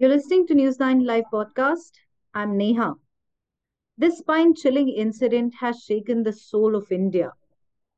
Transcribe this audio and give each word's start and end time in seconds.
You're 0.00 0.08
listening 0.08 0.46
to 0.46 0.54
News 0.54 0.78
9 0.78 1.04
Live 1.04 1.26
podcast. 1.30 1.90
I'm 2.32 2.56
Neha. 2.56 2.94
This 3.98 4.16
spine 4.16 4.54
chilling 4.54 4.88
incident 4.88 5.52
has 5.60 5.82
shaken 5.82 6.22
the 6.22 6.32
soul 6.32 6.74
of 6.74 6.90
India. 6.90 7.32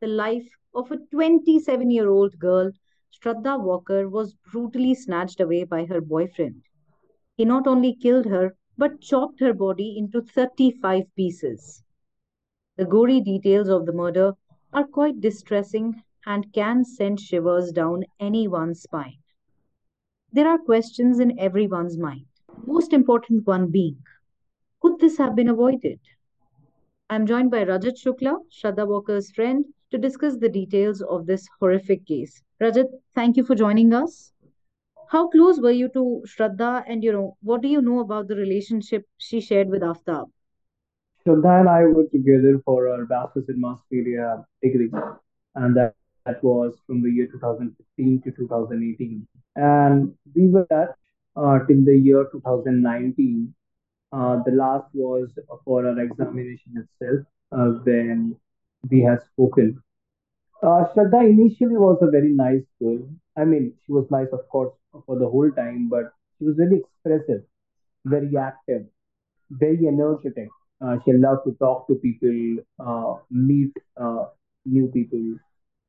The 0.00 0.08
life 0.08 0.48
of 0.74 0.90
a 0.90 0.96
27 0.96 1.92
year 1.92 2.08
old 2.08 2.36
girl, 2.40 2.72
Shraddha 3.12 3.56
Walkar, 3.56 4.10
was 4.10 4.34
brutally 4.50 4.96
snatched 4.96 5.38
away 5.38 5.62
by 5.62 5.84
her 5.84 6.00
boyfriend. 6.00 6.64
He 7.36 7.45
not 7.45 7.68
only 7.68 7.95
killed 7.95 8.27
her, 8.27 8.56
but 8.77 9.00
chopped 9.00 9.38
her 9.38 9.55
body 9.55 9.96
into 9.96 10.23
35 10.23 11.05
pieces. 11.14 11.84
The 12.78 12.84
gory 12.84 13.20
details 13.20 13.69
of 13.69 13.87
the 13.87 13.92
murder 13.92 14.32
are 14.73 14.88
quite 14.88 15.20
distressing 15.20 16.02
and 16.27 16.52
can 16.52 16.84
send 16.84 17.20
shivers 17.20 17.70
down 17.70 18.06
anyone's 18.19 18.82
spine. 18.82 19.21
There 20.34 20.48
are 20.48 20.56
questions 20.56 21.20
in 21.20 21.38
everyone's 21.38 21.98
mind. 21.98 22.24
Most 22.66 22.95
important 22.95 23.46
one 23.46 23.70
being, 23.70 23.98
could 24.80 24.98
this 24.98 25.18
have 25.18 25.36
been 25.36 25.50
avoided? 25.50 26.00
I'm 27.10 27.27
joined 27.27 27.50
by 27.50 27.64
Rajat 27.66 28.02
Shukla, 28.02 28.38
Shraddha 28.50 28.87
Walkar's 28.87 29.30
friend, 29.32 29.66
to 29.90 29.98
discuss 29.98 30.38
the 30.38 30.48
details 30.48 31.02
of 31.02 31.26
this 31.26 31.46
horrific 31.60 32.06
case. 32.06 32.42
Rajat, 32.62 32.87
thank 33.14 33.37
you 33.37 33.45
for 33.45 33.54
joining 33.54 33.92
us. 33.92 34.32
How 35.10 35.28
close 35.28 35.60
were 35.60 35.70
you 35.70 35.90
to 35.90 36.24
Shraddha 36.26 36.84
and 36.87 37.04
you 37.04 37.12
know 37.12 37.37
what 37.42 37.60
do 37.60 37.68
you 37.68 37.82
know 37.82 38.01
about 38.01 38.28
the 38.28 38.37
relationship 38.37 39.04
she 39.18 39.42
shared 39.42 39.68
with 39.68 39.82
Aftab? 39.82 40.30
Shraddha 41.26 41.60
and 41.60 41.68
I 41.68 41.82
were 41.84 42.06
together 42.06 42.59
for 42.64 42.88
our 42.88 43.04
Bachelor's 43.04 43.51
in 43.51 43.60
Mass 43.60 43.80
Media 43.90 44.46
degree, 44.62 44.90
and 45.56 45.76
that, 45.76 45.95
that 46.26 46.42
was 46.42 46.74
from 46.86 47.02
the 47.02 47.10
year 47.10 47.26
2015 47.26 48.22
to 48.22 48.30
2018. 48.32 49.26
And 49.56 50.14
we 50.34 50.48
were 50.48 50.66
at 50.70 50.96
uh, 51.37 51.59
till 51.66 51.84
the 51.84 51.96
year 51.96 52.26
2019. 52.32 53.54
Uh, 54.12 54.42
the 54.45 54.52
last 54.52 54.87
was 54.92 55.30
for 55.64 55.87
our 55.87 55.98
examination 55.98 56.73
itself, 56.76 57.26
uh, 57.52 57.79
when 57.84 58.37
we 58.90 59.01
had 59.01 59.18
spoken. 59.32 59.82
Uh, 60.62 60.84
Shraddha 60.95 61.29
initially 61.29 61.76
was 61.76 61.98
a 62.02 62.10
very 62.10 62.29
nice 62.29 62.62
girl. 62.80 63.09
I 63.36 63.45
mean, 63.45 63.73
she 63.84 63.92
was 63.92 64.06
nice, 64.10 64.28
of 64.32 64.47
course, 64.50 64.75
for 65.06 65.19
the 65.19 65.28
whole 65.28 65.50
time, 65.50 65.88
but 65.88 66.12
she 66.38 66.44
was 66.44 66.56
very 66.56 66.81
expressive, 66.81 67.42
very 68.04 68.36
active 68.36 68.86
very 69.53 69.86
energetic. 69.86 70.48
Uh, 70.81 70.97
she 71.04 71.12
loved 71.12 71.44
to 71.47 71.53
talk 71.60 71.86
to 71.86 71.94
people, 71.94 72.64
uh, 72.84 73.14
meet 73.31 73.72
uh, 73.97 74.25
new 74.64 74.88
people, 74.88 75.36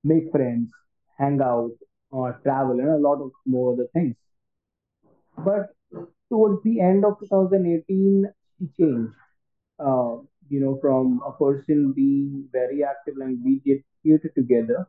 make 0.04 0.32
friends, 0.32 0.72
hang 1.18 1.42
out, 1.42 1.72
uh, 2.12 2.32
travel, 2.44 2.80
and 2.80 2.90
a 2.90 2.98
lot 2.98 3.22
of 3.22 3.32
more 3.46 3.74
other 3.74 3.88
things. 3.94 4.16
But 5.38 5.76
towards 6.30 6.64
the 6.64 6.80
end 6.82 7.06
of 7.06 7.20
2018, 7.20 8.26
she 8.60 8.68
changed. 8.78 9.14
Uh, 9.80 10.18
you 10.50 10.60
know, 10.60 10.78
from 10.82 11.22
a 11.26 11.32
person 11.32 11.94
being 11.94 12.48
very 12.52 12.84
active 12.84 13.16
and 13.20 13.44
we 13.44 13.60
did 13.66 13.84
theater 14.04 14.32
together. 14.36 14.88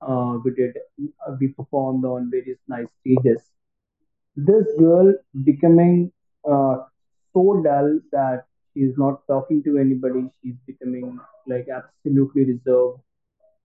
Uh, 0.00 0.38
we 0.44 0.50
did, 0.52 0.76
uh, 1.26 1.36
we 1.40 1.48
performed 1.48 2.04
on 2.04 2.30
various 2.30 2.58
nice 2.68 2.86
stages. 3.00 3.42
This 4.36 4.66
girl 4.78 5.14
becoming 5.44 6.12
uh, 6.44 6.76
so 7.32 7.62
dull 7.64 8.00
that 8.12 8.44
she's 8.72 8.96
not 8.96 9.26
talking 9.26 9.62
to 9.64 9.78
anybody. 9.78 10.30
She's 10.42 10.56
becoming 10.66 11.18
like 11.46 11.66
absolutely 11.68 12.44
reserved. 12.44 13.00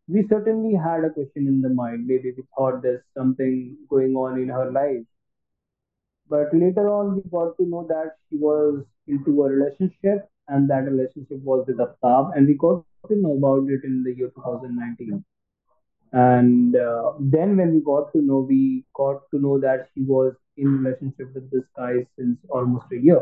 We 0.09 0.25
certainly 0.27 0.73
had 0.73 1.03
a 1.03 1.11
question 1.11 1.47
in 1.47 1.61
the 1.61 1.69
mind. 1.69 2.07
Maybe 2.07 2.31
we 2.35 2.43
thought 2.57 2.81
there's 2.81 3.03
something 3.15 3.77
going 3.89 4.15
on 4.15 4.39
in 4.41 4.49
her 4.49 4.71
life. 4.71 5.05
But 6.27 6.51
later 6.51 6.89
on, 6.89 7.15
we 7.15 7.21
got 7.29 7.57
to 7.57 7.65
know 7.65 7.85
that 7.89 8.15
she 8.27 8.37
was 8.37 8.83
into 9.07 9.43
a 9.43 9.49
relationship 9.49 10.27
and 10.47 10.67
that 10.69 10.85
relationship 10.85 11.39
was 11.43 11.65
with 11.67 11.77
Aftab. 11.77 12.35
And 12.35 12.47
we 12.47 12.55
got 12.55 12.83
to 13.07 13.15
know 13.15 13.37
about 13.37 13.69
it 13.69 13.83
in 13.83 14.01
the 14.03 14.15
year 14.15 14.31
2019. 14.35 15.23
And 16.11 16.75
uh, 16.75 17.13
then 17.19 17.57
when 17.57 17.75
we 17.75 17.81
got 17.81 18.11
to 18.13 18.21
know, 18.21 18.39
we 18.39 18.85
got 18.95 19.29
to 19.31 19.39
know 19.39 19.59
that 19.59 19.89
she 19.93 20.01
was 20.01 20.33
in 20.57 20.83
relationship 20.83 21.35
with 21.35 21.51
this 21.51 21.65
guy 21.77 22.05
since 22.17 22.37
almost 22.49 22.87
a 22.91 22.97
year. 22.97 23.21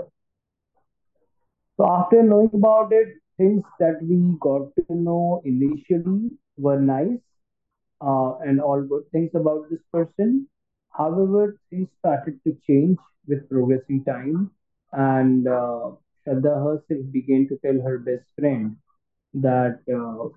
So 1.75 1.85
after 1.89 2.23
knowing 2.23 2.51
about 2.53 2.93
it, 2.93 3.09
things 3.37 3.63
that 3.79 4.01
we 4.01 4.37
got 4.39 4.73
to 4.75 4.95
know 4.95 5.41
initially 5.43 6.31
were 6.57 6.79
nice 6.79 7.19
uh, 8.01 8.37
and 8.39 8.61
all 8.61 8.81
good 8.81 9.03
things 9.11 9.31
about 9.35 9.69
this 9.69 9.81
person. 9.91 10.47
However, 10.91 11.57
things 11.69 11.89
started 11.99 12.39
to 12.45 12.57
change 12.67 12.97
with 13.27 13.49
progressing 13.49 14.03
time, 14.03 14.51
and 14.93 15.47
uh, 15.47 15.91
Shraddha 16.25 16.55
herself 16.65 17.11
began 17.11 17.47
to 17.49 17.57
tell 17.65 17.79
her 17.81 17.99
best 17.99 18.25
friend 18.39 18.77
that 19.35 19.79
uh, 19.93 20.29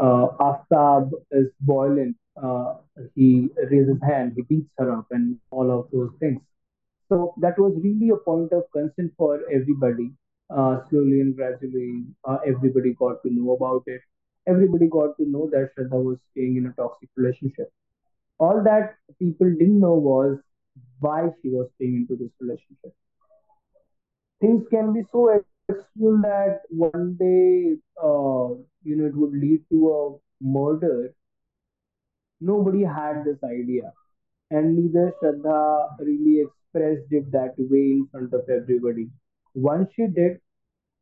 uh, 0.00 0.28
Aftab 0.48 1.12
is 1.32 1.48
violent. 1.60 2.16
Uh, 2.42 2.74
he 3.14 3.48
raises 3.70 3.98
hand, 4.02 4.32
he 4.36 4.42
beats 4.42 4.70
her 4.78 4.90
up, 4.98 5.06
and 5.10 5.38
all 5.50 5.70
of 5.70 5.88
those 5.92 6.10
things. 6.20 6.40
So 7.08 7.34
that 7.40 7.58
was 7.58 7.74
really 7.82 8.10
a 8.10 8.16
point 8.16 8.52
of 8.52 8.64
concern 8.72 9.12
for 9.16 9.40
everybody. 9.52 10.12
Uh, 10.50 10.80
slowly 10.88 11.20
and 11.20 11.36
gradually, 11.36 12.04
uh, 12.24 12.38
everybody 12.46 12.94
got 12.94 13.22
to 13.22 13.30
know 13.30 13.52
about 13.52 13.82
it. 13.86 14.00
Everybody 14.48 14.88
got 14.88 15.16
to 15.18 15.28
know 15.28 15.48
that 15.52 15.70
Shraddha 15.74 16.02
was 16.02 16.18
staying 16.32 16.56
in 16.56 16.66
a 16.66 16.72
toxic 16.72 17.08
relationship. 17.16 17.70
All 18.38 18.62
that 18.64 18.94
people 19.18 19.50
didn't 19.50 19.80
know 19.80 19.94
was 19.94 20.38
why 21.00 21.28
she 21.42 21.50
was 21.50 21.68
staying 21.76 22.06
into 22.08 22.16
this 22.16 22.32
relationship. 22.40 22.94
Things 24.40 24.64
can 24.70 24.92
be 24.94 25.02
so 25.12 25.30
extreme 25.34 26.22
that 26.22 26.60
one 26.70 27.16
day, 27.18 27.76
uh, 28.02 28.54
you 28.84 28.96
know, 28.96 29.06
it 29.06 29.16
would 29.16 29.32
lead 29.32 29.64
to 29.70 29.88
a 29.90 30.44
murder. 30.44 31.12
Nobody 32.40 32.84
had 32.84 33.24
this 33.24 33.38
idea 33.44 33.92
and 34.50 34.76
neither 34.76 35.12
Shraddha 35.20 35.98
really 36.00 36.40
expressed 36.40 37.10
it 37.10 37.30
that 37.32 37.54
way 37.58 37.92
in 37.98 38.08
front 38.10 38.32
of 38.32 38.48
everybody. 38.48 39.08
Once 39.54 39.90
she 39.94 40.06
did, 40.06 40.40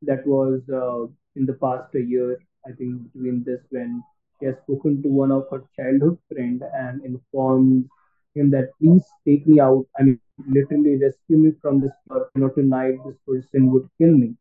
that 0.02 0.26
was 0.26 0.60
uh, 0.72 1.06
in 1.36 1.46
the 1.46 1.54
past 1.54 1.94
a 1.94 2.00
year, 2.00 2.38
I 2.66 2.72
think 2.72 3.12
between 3.12 3.44
this 3.44 3.60
when 3.70 4.02
she 4.38 4.46
has 4.46 4.56
spoken 4.58 5.02
to 5.02 5.08
one 5.08 5.32
of 5.32 5.46
her 5.50 5.62
childhood 5.76 6.18
friend 6.32 6.62
and 6.74 7.04
informed 7.04 7.88
him 8.34 8.50
that 8.50 8.70
please 8.80 9.04
take 9.26 9.46
me 9.46 9.60
out. 9.60 9.86
I 9.98 10.04
mean, 10.04 10.20
literally 10.48 10.96
rescue 11.02 11.38
me 11.38 11.52
from 11.62 11.80
this 11.80 11.92
person. 12.08 12.28
You 12.34 12.42
know, 12.42 12.48
tonight 12.50 12.98
this 13.06 13.16
person 13.26 13.70
would 13.72 13.88
kill 13.98 14.12
me. 14.16 14.34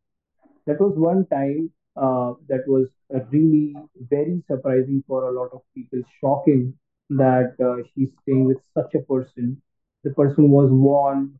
That 0.66 0.80
was 0.80 0.96
one 0.96 1.26
time 1.26 1.70
uh, 1.96 2.34
that 2.48 2.64
was 2.68 2.88
really 3.32 3.74
very 4.10 4.42
surprising 4.46 5.02
for 5.06 5.28
a 5.28 5.32
lot 5.32 5.50
of 5.52 5.62
people, 5.74 6.00
shocking 6.20 6.74
that 7.10 7.54
uh, 7.64 7.82
she's 7.94 8.10
staying 8.22 8.44
with 8.44 8.58
such 8.74 8.94
a 8.94 9.00
person. 9.00 9.60
The 10.04 10.10
person 10.12 10.50
was 10.50 10.70
warned. 10.70 11.38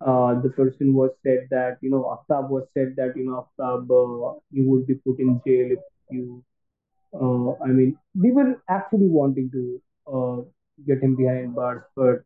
Uh, 0.00 0.40
the 0.40 0.50
person 0.50 0.94
was 0.94 1.10
said 1.22 1.46
that 1.50 1.78
you 1.80 1.90
know 1.90 2.02
Aftab 2.14 2.50
was 2.50 2.64
said 2.74 2.94
that 2.96 3.14
you 3.16 3.24
know 3.26 3.46
Aftab 3.46 3.90
uh, 3.90 4.38
you 4.50 4.68
would 4.68 4.86
be 4.86 4.94
put 4.94 5.18
in 5.20 5.40
jail 5.46 5.70
if 5.72 5.80
you. 6.12 6.42
Uh, 7.14 7.52
I 7.64 7.68
mean, 7.68 7.96
we 8.14 8.32
were 8.32 8.62
actually 8.68 9.08
wanting 9.08 9.50
to 9.52 9.80
uh, 10.12 10.42
get 10.86 11.02
him 11.02 11.16
behind 11.16 11.54
bars, 11.54 11.82
but 11.96 12.22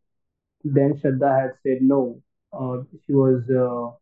then 0.65 0.95
Shraddha 0.95 1.31
had 1.43 1.53
said 1.63 1.83
no. 1.83 2.21
Uh, 2.53 2.79
she 3.07 3.13
was 3.13 3.43
uh, 3.51 3.95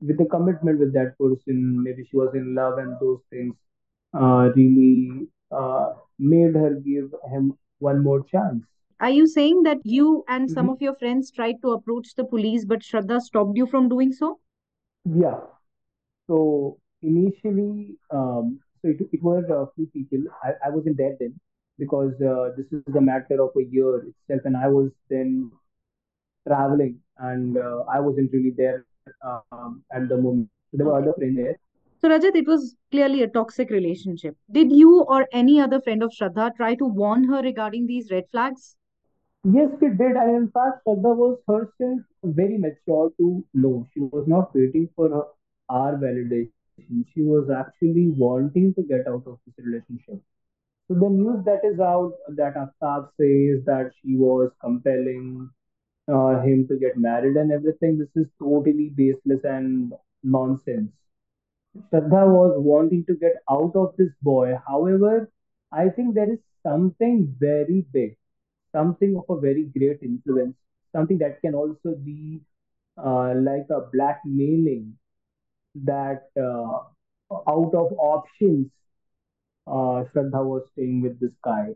with 0.00 0.20
a 0.20 0.24
commitment 0.26 0.78
with 0.78 0.92
that 0.94 1.16
person. 1.18 1.82
Maybe 1.82 2.04
she 2.04 2.16
was 2.16 2.34
in 2.34 2.54
love, 2.54 2.78
and 2.78 2.96
those 3.00 3.20
things 3.30 3.54
uh, 4.14 4.50
really 4.56 5.28
uh, 5.50 5.94
made 6.18 6.54
her 6.54 6.74
give 6.74 7.12
him 7.32 7.56
one 7.78 8.02
more 8.02 8.22
chance. 8.24 8.62
Are 9.00 9.10
you 9.10 9.26
saying 9.26 9.62
that 9.64 9.80
you 9.84 10.24
and 10.28 10.50
some 10.50 10.68
Mhm. 10.68 10.70
of 10.70 10.80
your 10.80 10.94
friends 10.94 11.30
tried 11.30 11.60
to 11.62 11.72
approach 11.72 12.14
the 12.14 12.24
police, 12.24 12.64
but 12.64 12.80
Shraddha 12.80 13.20
stopped 13.20 13.56
you 13.56 13.66
from 13.66 13.88
doing 13.88 14.12
so? 14.12 14.40
Yeah. 15.04 15.40
So 16.28 16.79
initially, 17.02 17.96
um, 18.10 18.60
so 18.82 18.88
it, 18.88 19.00
it 19.12 19.22
were 19.22 19.44
a 19.44 19.66
few 19.74 19.86
people. 19.86 20.18
I, 20.42 20.52
I 20.66 20.70
wasn't 20.70 20.96
there 20.96 21.16
then 21.18 21.38
because 21.78 22.12
uh, 22.20 22.50
this 22.56 22.66
is 22.72 22.94
a 22.94 23.00
matter 23.00 23.42
of 23.42 23.50
a 23.56 23.64
year 23.64 23.96
itself, 23.96 24.42
and 24.44 24.56
I 24.56 24.68
was 24.68 24.90
then 25.08 25.50
traveling, 26.46 26.98
and 27.18 27.56
uh, 27.56 27.84
I 27.92 28.00
wasn't 28.00 28.32
really 28.32 28.52
there 28.56 28.84
um, 29.22 29.82
at 29.92 30.08
the 30.08 30.16
moment. 30.16 30.48
So 30.70 30.76
there 30.78 30.86
were 30.86 30.98
other 30.98 31.14
friends 31.14 31.36
there. 31.36 31.58
So, 32.00 32.08
Rajat, 32.08 32.34
it 32.34 32.46
was 32.46 32.76
clearly 32.90 33.22
a 33.22 33.28
toxic 33.28 33.68
relationship. 33.70 34.36
Did 34.50 34.72
you 34.72 35.02
or 35.02 35.26
any 35.32 35.60
other 35.60 35.80
friend 35.82 36.02
of 36.02 36.12
Shraddha 36.18 36.54
try 36.56 36.74
to 36.76 36.86
warn 36.86 37.24
her 37.24 37.42
regarding 37.42 37.86
these 37.86 38.10
red 38.10 38.24
flags? 38.30 38.76
Yes, 39.44 39.68
we 39.80 39.88
did, 39.88 40.16
and 40.16 40.36
in 40.36 40.50
fact, 40.50 40.80
Shraddha 40.86 41.14
was 41.16 41.38
herself 41.46 42.00
very 42.22 42.56
mature 42.56 43.10
to 43.18 43.44
know. 43.52 43.86
She 43.92 44.00
was 44.00 44.26
not 44.26 44.54
waiting 44.54 44.88
for 44.96 45.08
her, 45.08 45.24
our 45.68 45.96
validation. 45.96 46.52
She 46.88 47.22
was 47.22 47.50
actually 47.50 48.08
wanting 48.08 48.74
to 48.74 48.82
get 48.82 49.06
out 49.08 49.24
of 49.26 49.38
this 49.46 49.54
relationship. 49.58 50.20
So 50.88 50.94
the 50.94 51.08
news 51.08 51.44
that 51.44 51.60
is 51.64 51.80
out 51.80 52.14
that 52.36 52.54
Aftab 52.56 53.08
says 53.16 53.64
that 53.66 53.92
she 54.02 54.16
was 54.16 54.50
compelling. 54.60 55.50
uh, 56.08 56.40
him 56.42 56.66
to 56.68 56.76
get 56.78 56.96
married 56.96 57.36
and 57.36 57.52
everything. 57.52 57.98
This 57.98 58.14
is 58.16 58.30
totally 58.38 58.90
baseless 58.90 59.44
and 59.44 59.92
nonsense. 60.22 60.92
Shraddha 61.92 62.22
was 62.28 62.54
wanting 62.58 63.04
to 63.06 63.14
get 63.14 63.34
out 63.50 63.72
of 63.76 63.94
this 63.96 64.12
boy. 64.22 64.56
However, 64.66 65.30
I 65.72 65.88
think 65.88 66.14
there 66.14 66.32
is 66.32 66.40
something 66.62 67.34
very 67.38 67.86
big, 67.92 68.16
something 68.72 69.16
of 69.16 69.24
a 69.36 69.40
very 69.40 69.64
great 69.64 70.02
influence, 70.02 70.56
something 70.92 71.18
that 71.18 71.40
can 71.40 71.54
also 71.54 71.94
be 72.04 72.40
uh, 72.98 73.34
like 73.36 73.66
a 73.70 73.82
blackmailing 73.92 74.96
that 75.74 76.28
uh, 76.40 76.80
out 77.48 77.72
of 77.74 77.92
options, 77.98 78.70
uh, 79.66 80.04
Shraddha 80.12 80.44
was 80.44 80.62
staying 80.72 81.02
with 81.02 81.20
this 81.20 81.32
guy 81.44 81.68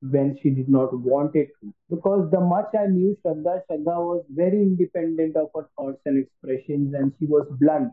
when 0.00 0.36
she 0.42 0.50
did 0.50 0.68
not 0.68 0.92
want 0.98 1.34
it 1.36 1.48
to. 1.60 1.72
Because 1.90 2.30
the 2.30 2.40
much 2.40 2.70
I 2.78 2.86
knew 2.86 3.16
Shraddha, 3.24 3.62
Shraddha 3.68 3.96
was 4.10 4.24
very 4.30 4.62
independent 4.62 5.36
of 5.36 5.48
her 5.54 5.68
thoughts 5.76 6.00
and 6.06 6.18
expressions 6.24 6.94
and 6.94 7.12
she 7.18 7.26
was 7.26 7.46
blunt. 7.60 7.92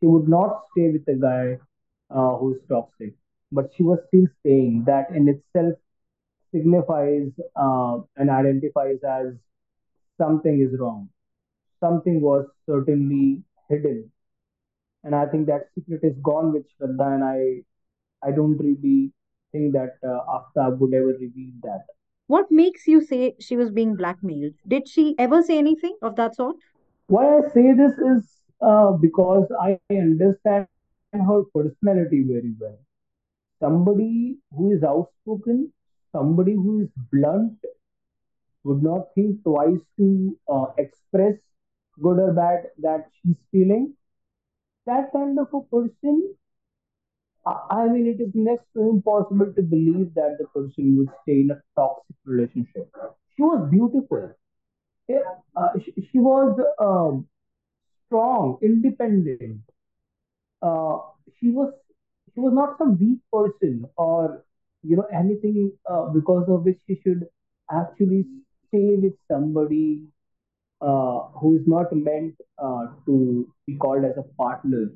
She 0.00 0.06
would 0.06 0.28
not 0.28 0.64
stay 0.72 0.90
with 0.90 1.08
a 1.08 1.14
guy 1.20 1.58
uh, 2.10 2.36
who's 2.36 2.58
toxic, 2.68 3.14
but 3.52 3.70
she 3.76 3.82
was 3.82 3.98
still 4.08 4.26
staying. 4.40 4.84
That 4.86 5.10
in 5.10 5.28
itself 5.28 5.74
signifies 6.52 7.30
uh, 7.56 7.98
and 8.16 8.30
identifies 8.30 8.98
as 9.08 9.34
something 10.18 10.60
is 10.60 10.78
wrong. 10.78 11.10
Something 11.80 12.20
was 12.20 12.46
certainly 12.66 13.42
hidden. 13.68 14.10
And 15.04 15.14
I 15.14 15.26
think 15.26 15.46
that 15.46 15.68
secret 15.74 16.00
is 16.02 16.16
gone 16.22 16.52
with 16.52 16.64
Shraddha, 16.72 17.14
and 17.14 17.24
I, 17.24 18.26
I 18.26 18.32
don't 18.32 18.56
really 18.56 19.12
think 19.52 19.74
that 19.74 19.98
uh, 20.02 20.20
Aftab 20.36 20.78
would 20.78 20.94
ever 20.94 21.14
reveal 21.20 21.52
that. 21.62 21.84
What 22.26 22.50
makes 22.50 22.86
you 22.86 23.02
say 23.04 23.34
she 23.38 23.56
was 23.56 23.70
being 23.70 23.96
blackmailed? 23.96 24.54
Did 24.66 24.88
she 24.88 25.14
ever 25.18 25.42
say 25.42 25.58
anything 25.58 25.96
of 26.00 26.16
that 26.16 26.34
sort? 26.34 26.56
Why 27.08 27.36
I 27.36 27.40
say 27.52 27.74
this 27.74 27.92
is 27.98 28.30
uh, 28.62 28.92
because 28.92 29.46
I 29.60 29.78
understand 29.90 30.66
her 31.12 31.42
personality 31.54 32.24
very 32.26 32.54
well. 32.58 32.78
Somebody 33.60 34.38
who 34.56 34.72
is 34.72 34.82
outspoken, 34.82 35.70
somebody 36.12 36.54
who 36.54 36.80
is 36.80 36.88
blunt, 37.12 37.58
would 38.64 38.82
not 38.82 39.08
think 39.14 39.42
twice 39.44 39.84
to 39.98 40.38
uh, 40.48 40.66
express 40.78 41.34
good 42.02 42.18
or 42.18 42.32
bad 42.32 42.68
that 42.78 43.06
she's 43.22 43.36
feeling. 43.52 43.94
That 44.86 45.12
kind 45.12 45.38
of 45.38 45.52
a 45.52 45.60
person, 45.62 46.36
I 47.46 47.88
mean, 47.88 48.06
it 48.06 48.20
is 48.20 48.30
next 48.34 48.66
to 48.74 48.88
impossible 48.90 49.52
to 49.54 49.62
believe 49.62 50.14
that 50.14 50.36
the 50.38 50.46
person 50.48 50.96
would 50.98 51.08
stay 51.22 51.40
in 51.40 51.50
a 51.50 51.60
toxic 51.76 52.16
relationship. 52.24 52.90
She 53.36 53.42
was 53.42 53.68
beautiful. 53.70 54.30
Yeah, 55.08 55.20
uh, 55.56 55.68
she, 55.84 55.92
she 56.12 56.18
was 56.18 56.58
um, 56.78 57.28
strong, 58.06 58.58
independent. 58.62 59.52
Uh, 60.62 60.98
she 61.38 61.50
was 61.50 61.72
she 62.34 62.40
was 62.40 62.52
not 62.52 62.76
some 62.78 62.98
weak 62.98 63.18
person 63.32 63.84
or 63.96 64.42
you 64.82 64.96
know 64.96 65.06
anything 65.12 65.72
uh, 65.90 66.06
because 66.10 66.46
of 66.48 66.64
which 66.64 66.80
she 66.86 66.96
should 67.02 67.26
actually 67.70 68.24
stay 68.68 68.96
with 68.96 69.14
somebody 69.28 70.02
uh, 70.80 71.28
who 71.40 71.56
is 71.56 71.66
not 71.66 71.92
meant 71.92 72.34
uh, 72.58 72.86
to 73.06 73.48
be 73.66 73.76
called 73.76 74.04
as 74.04 74.16
a 74.16 74.22
partner. 74.36 74.90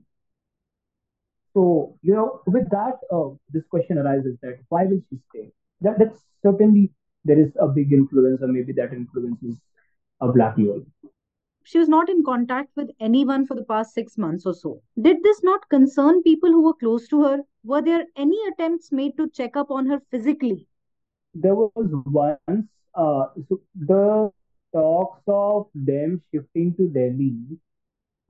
So, 1.55 1.97
you 2.03 2.15
know, 2.15 2.43
with 2.47 2.69
that, 2.71 2.99
uh, 3.11 3.31
this 3.51 3.65
question 3.71 3.99
arises 3.99 4.37
that 4.43 4.59
why 4.69 4.85
will 4.85 5.01
she 5.09 5.19
stay? 5.31 5.51
That 5.81 5.99
that's 5.99 6.21
certainly 6.43 6.91
there 7.25 7.39
is 7.39 7.51
a 7.61 7.69
big 7.69 7.93
influence, 7.93 8.43
or 8.43 8.49
maybe 8.49 8.73
that 8.75 8.93
influence 8.93 9.43
is 9.43 9.57
a 10.21 10.29
black 10.29 10.57
hole. 10.57 10.85
She 11.65 11.79
was 11.79 11.89
not 11.89 12.09
in 12.09 12.25
contact 12.25 12.71
with 12.77 12.91
anyone 12.99 13.47
for 13.47 13.55
the 13.55 13.65
past 13.65 13.93
six 13.93 14.17
months 14.17 14.47
or 14.47 14.55
so. 14.55 14.81
Did 15.01 15.23
this 15.23 15.43
not 15.43 15.69
concern 15.69 16.23
people 16.23 16.51
who 16.51 16.63
were 16.63 16.75
close 16.75 17.09
to 17.09 17.23
her? 17.25 17.41
Were 17.65 17.83
there 17.83 18.07
any 18.17 18.39
attempts 18.53 18.91
made 18.91 19.17
to 19.19 19.29
check 19.29 19.57
up 19.57 19.71
on 19.71 19.87
her 19.87 20.01
physically? 20.11 20.67
There 21.35 21.55
was 21.55 21.71
once, 22.07 22.67
uh, 22.95 23.27
so 23.49 23.61
the 23.75 24.33
talks 24.73 25.23
of 25.29 25.69
them 25.75 26.23
shifting 26.33 26.75
to 26.77 26.89
Delhi 26.89 27.59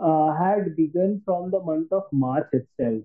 uh, 0.01 0.33
had 0.35 0.77
begun 0.77 1.23
from 1.25 1.51
the 1.51 1.61
month 1.61 1.93
of 1.93 2.05
March 2.13 2.49
itself. 2.53 3.03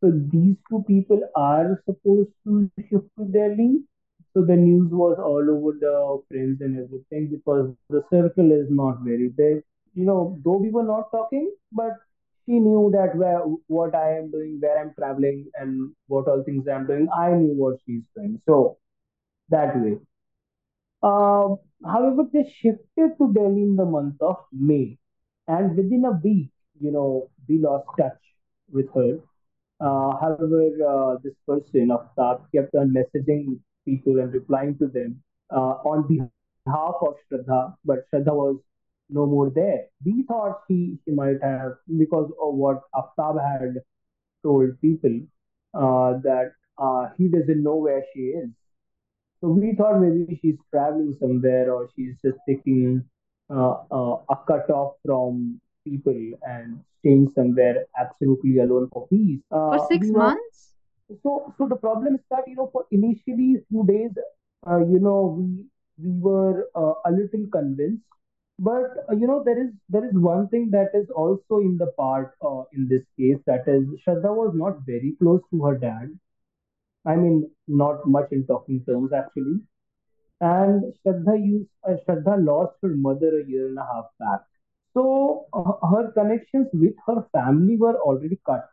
So 0.00 0.10
these 0.32 0.56
two 0.70 0.84
people 0.86 1.20
are 1.36 1.82
supposed 1.86 2.32
to 2.44 2.70
shift 2.78 3.08
to 3.18 3.24
Delhi. 3.24 3.82
So 4.34 4.42
the 4.44 4.56
news 4.56 4.90
was 4.92 5.18
all 5.18 5.48
over 5.50 5.72
the 5.78 6.22
friends 6.28 6.60
and 6.60 6.78
everything 6.78 7.28
because 7.28 7.74
the 7.90 8.04
circle 8.10 8.52
is 8.52 8.66
not 8.70 9.00
very 9.02 9.28
big. 9.28 9.62
You 9.94 10.04
know, 10.06 10.38
though 10.44 10.56
we 10.56 10.70
were 10.70 10.82
not 10.84 11.10
talking, 11.10 11.50
but 11.72 11.92
she 12.44 12.52
knew 12.58 12.90
that 12.92 13.14
where 13.16 13.40
what 13.68 13.94
I 13.94 14.16
am 14.18 14.30
doing, 14.30 14.58
where 14.60 14.78
I'm 14.80 14.94
traveling, 14.94 15.46
and 15.54 15.92
what 16.08 16.28
all 16.28 16.42
things 16.44 16.66
I'm 16.68 16.86
doing. 16.86 17.08
I 17.16 17.32
knew 17.32 17.54
what 17.54 17.78
she's 17.86 18.02
doing. 18.16 18.40
So 18.46 18.78
that 19.50 19.76
way. 19.80 19.98
Um, 21.02 21.58
however, 21.84 22.24
they 22.32 22.44
shifted 22.60 23.18
to 23.18 23.32
Delhi 23.32 23.62
in 23.62 23.76
the 23.76 23.84
month 23.84 24.20
of 24.20 24.36
May, 24.52 24.98
and 25.48 25.76
within 25.76 26.04
a 26.04 26.12
week, 26.12 26.50
you 26.80 26.90
know, 26.90 27.30
we 27.48 27.58
lost 27.58 27.86
touch 27.98 28.18
with 28.70 28.92
her. 28.94 29.18
Uh, 29.80 30.16
however, 30.20 30.70
uh, 30.88 31.16
this 31.24 31.34
person, 31.46 31.88
Aftab, 31.88 32.42
kept 32.54 32.74
on 32.74 32.94
messaging 32.94 33.58
people 33.84 34.20
and 34.20 34.32
replying 34.32 34.78
to 34.78 34.86
them 34.86 35.22
uh, 35.50 35.74
on 35.84 36.06
behalf 36.06 36.94
of 37.02 37.14
Shraddha, 37.30 37.74
but 37.84 38.08
Shraddha 38.10 38.32
was 38.32 38.60
no 39.10 39.26
more 39.26 39.50
there. 39.50 39.86
We 40.04 40.24
thought 40.28 40.60
she, 40.68 40.98
she 41.04 41.10
might 41.10 41.42
have, 41.42 41.72
because 41.98 42.30
of 42.40 42.54
what 42.54 42.82
Aftab 42.94 43.40
had 43.42 43.82
told 44.42 44.80
people, 44.80 45.20
uh, 45.74 46.18
that 46.22 46.52
uh, 46.78 47.08
he 47.18 47.28
doesn't 47.28 47.62
know 47.62 47.76
where 47.76 48.04
she 48.14 48.20
is. 48.20 48.50
So 49.42 49.48
we 49.48 49.74
thought 49.76 50.00
maybe 50.00 50.38
she's 50.40 50.58
traveling 50.70 51.16
somewhere 51.20 51.72
or 51.74 51.90
she's 51.96 52.16
just 52.22 52.38
taking 52.48 53.04
uh, 53.50 53.76
uh, 53.90 54.18
a 54.30 54.36
cut 54.46 54.70
off 54.70 54.94
from 55.04 55.60
people 55.84 56.32
and 56.42 56.80
staying 57.00 57.28
somewhere 57.34 57.86
absolutely 57.98 58.58
alone 58.58 58.88
for 58.92 59.06
peace. 59.08 59.40
For 59.68 59.78
Uh, 59.78 59.88
we 59.98 60.08
six 60.10 60.12
months? 60.12 60.74
so 61.22 61.52
so 61.58 61.68
the 61.68 61.76
problem 61.76 62.14
is 62.14 62.20
that 62.30 62.48
you 62.48 62.56
know 62.56 62.68
for 62.72 62.86
initially 62.90 63.56
few 63.68 63.84
days, 63.86 64.12
uh, 64.66 64.78
you 64.78 65.00
know 65.00 65.18
we 65.38 65.66
we 66.04 66.12
were 66.20 66.68
uh, 66.74 66.94
a 67.06 67.10
little 67.12 67.46
convinced, 67.52 68.04
but 68.58 68.90
uh, 69.10 69.14
you 69.14 69.26
know 69.26 69.42
there 69.44 69.60
is 69.62 69.70
there 69.88 70.04
is 70.04 70.14
one 70.14 70.48
thing 70.48 70.70
that 70.70 70.90
is 70.94 71.10
also 71.10 71.58
in 71.58 71.76
the 71.78 71.88
part 71.98 72.34
uh, 72.44 72.62
in 72.72 72.88
this 72.88 73.04
case 73.18 73.38
that 73.46 73.68
is 73.68 73.84
Shraddha 74.04 74.34
was 74.42 74.54
not 74.54 74.80
very 74.86 75.14
close 75.20 75.42
to 75.52 75.64
her 75.64 75.78
dad. 75.78 76.10
I 77.06 77.16
mean, 77.16 77.50
not 77.68 78.06
much 78.08 78.32
in 78.32 78.46
talking 78.46 78.84
terms 78.84 79.12
actually. 79.12 79.60
And 80.40 80.92
Shraddha 81.04 81.36
used 81.44 81.70
uh, 81.88 81.96
Shraddha 82.06 82.44
lost 82.44 82.76
her 82.82 82.94
mother 82.96 83.40
a 83.40 83.46
year 83.46 83.68
and 83.68 83.78
a 83.78 83.84
half 83.84 84.06
back. 84.18 84.40
So 84.94 85.46
uh, 85.52 85.86
her 85.88 86.12
connections 86.12 86.68
with 86.72 86.94
her 87.06 87.26
family 87.32 87.76
were 87.76 87.96
already 88.00 88.38
cut. 88.46 88.68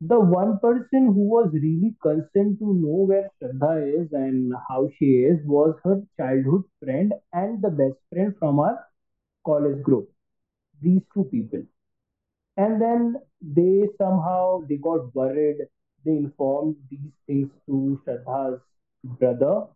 The 0.00 0.18
one 0.18 0.58
person 0.58 1.06
who 1.12 1.28
was 1.28 1.50
really 1.52 1.94
concerned 2.02 2.58
to 2.60 2.74
know 2.74 3.04
where 3.08 3.30
Shraddha 3.38 4.02
is 4.02 4.12
and 4.12 4.54
how 4.68 4.88
she 4.96 5.24
is 5.24 5.44
was 5.46 5.78
her 5.84 6.02
childhood 6.16 6.64
friend 6.82 7.12
and 7.34 7.60
the 7.60 7.70
best 7.70 7.98
friend 8.10 8.34
from 8.38 8.58
our 8.58 8.78
college 9.44 9.82
group. 9.82 10.10
These 10.82 11.02
two 11.14 11.24
people. 11.24 11.62
And 12.56 12.80
then 12.80 13.16
they 13.40 13.88
somehow 13.98 14.62
they 14.68 14.76
got 14.76 15.14
worried. 15.14 15.58
They 16.06 16.12
informed 16.12 16.76
these 16.90 17.12
things 17.26 17.50
to 17.66 18.00
Shraddha's 18.06 18.62
brother 19.04 19.66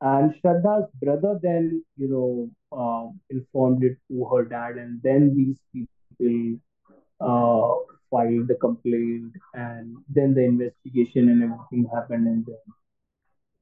And 0.00 0.34
Shraddha's 0.40 0.90
brother 1.02 1.38
then, 1.42 1.84
you 1.96 2.08
know, 2.08 2.50
uh, 2.72 3.10
informed 3.30 3.84
it 3.84 3.98
to 4.10 4.24
her 4.32 4.44
dad, 4.44 4.76
and 4.76 5.00
then 5.02 5.34
these 5.36 5.60
people 5.74 6.58
uh, 7.20 7.74
filed 8.10 8.48
the 8.48 8.56
complaint, 8.60 9.32
and 9.54 9.96
then 10.08 10.34
the 10.34 10.44
investigation 10.44 11.28
and 11.30 11.42
everything 11.44 11.88
happened, 11.94 12.26
and 12.28 12.46
then 12.46 12.58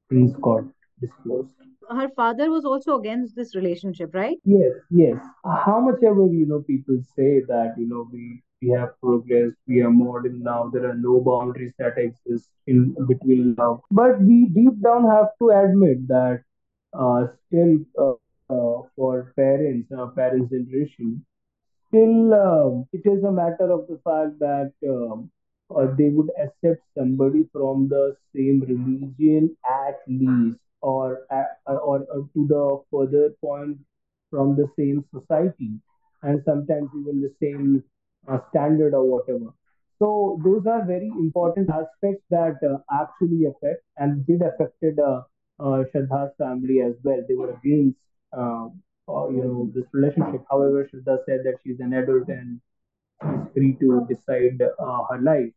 things 0.09 0.35
got 0.41 0.63
disclosed. 1.01 1.55
Her 1.89 2.09
father 2.15 2.49
was 2.49 2.65
also 2.65 2.97
against 2.99 3.35
this 3.35 3.55
relationship, 3.55 4.13
right? 4.13 4.37
Yes, 4.45 4.73
yes. 4.89 5.17
How 5.45 5.79
much 5.79 6.03
ever, 6.03 6.25
you 6.27 6.45
know, 6.47 6.61
people 6.61 6.99
say 7.15 7.41
that, 7.47 7.75
you 7.77 7.87
know, 7.87 8.07
we 8.11 8.43
we 8.61 8.69
have 8.69 8.99
progressed, 9.01 9.55
we 9.67 9.81
are 9.81 9.91
modern 9.91 10.41
now, 10.43 10.69
there 10.73 10.89
are 10.89 10.95
no 10.95 11.19
boundaries 11.21 11.73
that 11.79 11.97
exist 11.97 12.49
in 12.67 12.95
between 13.07 13.55
love. 13.57 13.81
But 13.91 14.21
we 14.21 14.45
deep 14.47 14.81
down 14.81 15.05
have 15.09 15.29
to 15.39 15.49
admit 15.49 16.07
that 16.07 16.43
uh, 16.93 17.27
still 17.47 17.77
uh, 17.99 18.13
uh, 18.53 18.81
for 18.95 19.33
parents, 19.35 19.91
uh, 19.97 20.07
parents' 20.07 20.51
generation, 20.51 21.25
still 21.87 22.33
um, 22.33 22.87
it 22.93 23.01
is 23.05 23.23
a 23.23 23.31
matter 23.31 23.71
of 23.71 23.87
the 23.87 23.99
fact 24.03 24.39
that 24.39 24.71
um, 24.87 25.29
uh, 25.75 25.87
they 25.97 26.09
would 26.09 26.29
accept 26.41 26.81
somebody 26.97 27.47
from 27.51 27.87
the 27.89 28.15
same 28.35 28.61
religion 28.61 29.55
at 29.69 29.99
least, 30.07 30.59
or, 30.81 31.21
uh, 31.31 31.43
or, 31.67 32.05
or 32.13 32.29
to 32.33 32.47
the 32.47 32.81
further 32.91 33.29
point 33.41 33.77
from 34.29 34.55
the 34.55 34.67
same 34.77 35.03
society 35.13 35.71
and 36.23 36.41
sometimes 36.45 36.89
even 36.99 37.21
the 37.21 37.33
same 37.41 37.83
uh, 38.27 38.39
standard 38.49 38.93
or 38.93 39.05
whatever. 39.05 39.51
So 39.99 40.39
those 40.43 40.65
are 40.67 40.85
very 40.85 41.07
important 41.07 41.69
aspects 41.69 42.23
that 42.29 42.57
uh, 42.69 42.77
actually 43.01 43.45
affect 43.45 43.83
and 43.97 44.25
did 44.27 44.41
affected 44.41 44.99
uh, 44.99 45.21
uh, 45.59 45.83
Shraddha's 45.93 46.33
family 46.37 46.81
as 46.81 46.93
well. 47.03 47.21
They 47.27 47.35
were 47.35 47.51
against 47.51 47.97
uh, 48.37 48.67
uh, 49.07 49.29
you 49.29 49.43
know 49.43 49.71
this 49.73 49.85
relationship. 49.93 50.43
However, 50.49 50.87
Shraddha 50.91 51.17
said 51.25 51.41
that 51.45 51.57
she's 51.63 51.79
an 51.79 51.93
adult 51.93 52.27
and 52.27 52.59
she's 53.23 53.53
free 53.53 53.77
to 53.81 54.05
decide 54.09 54.61
uh, 54.61 55.03
her 55.09 55.21
life 55.21 55.51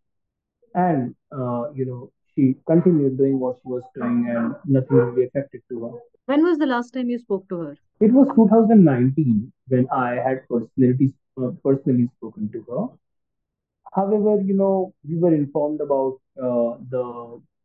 and 0.75 1.15
uh, 1.33 1.71
you 1.75 1.85
know 1.87 2.11
she 2.35 2.55
continued 2.67 3.17
doing 3.19 3.39
what 3.41 3.57
she 3.63 3.69
was 3.69 3.83
doing 3.95 4.27
and 4.35 4.55
nothing 4.67 4.97
really 4.97 5.25
affected 5.27 5.63
to 5.71 5.85
her 5.85 5.93
When 6.27 6.45
was 6.45 6.59
the 6.59 6.67
last 6.67 6.93
time 6.95 7.09
you 7.11 7.19
spoke 7.19 7.49
to 7.49 7.61
her? 7.63 7.77
it 8.01 8.13
was 8.13 8.29
2019 8.35 9.53
when 9.69 9.87
i 9.93 10.11
had 10.27 10.43
personally 10.49 11.13
uh, 11.43 11.51
personally 11.65 12.09
spoken 12.19 12.51
to 12.55 12.65
her 12.71 12.85
however 13.95 14.41
you 14.41 14.55
know 14.55 14.93
we 15.09 15.17
were 15.19 15.35
informed 15.35 15.81
about 15.81 16.19
uh, 16.43 16.73
the 16.95 17.05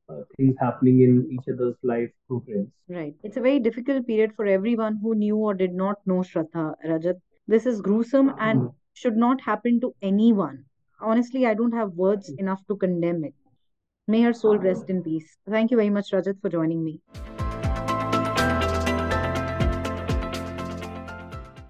uh, 0.10 0.22
things 0.36 0.56
happening 0.60 1.02
in 1.02 1.28
each 1.36 1.48
other's 1.54 1.76
life 1.84 2.10
through 2.28 2.44
friends 2.46 2.70
Right. 2.90 3.16
It's 3.24 3.38
a 3.38 3.42
very 3.42 3.60
difficult 3.60 4.06
period 4.06 4.34
for 4.36 4.46
everyone 4.46 4.98
who 5.02 5.16
knew 5.16 5.38
or 5.38 5.54
did 5.54 5.74
not 5.74 6.06
know 6.06 6.18
Shraddha, 6.30 6.76
Rajat. 6.86 7.22
This 7.48 7.66
is 7.66 7.80
gruesome 7.82 8.32
and 8.48 8.60
Mhm. 8.60 8.74
should 9.04 9.16
not 9.24 9.46
happen 9.46 9.80
to 9.86 9.94
anyone. 10.10 10.58
Honestly, 11.12 11.46
I 11.52 11.54
don't 11.62 11.80
have 11.82 11.94
words 12.06 12.30
enough 12.46 12.66
to 12.68 12.76
condemn 12.84 13.24
it. 13.30 13.34
May 14.08 14.22
her 14.24 14.34
soul 14.34 14.60
rest 14.68 14.90
in 14.96 15.02
peace. 15.02 15.38
Thank 15.58 15.72
you 15.72 15.78
very 15.84 15.96
much, 16.00 16.12
Rajat, 16.18 16.42
for 16.42 16.50
joining 16.58 16.84
me. 16.90 17.00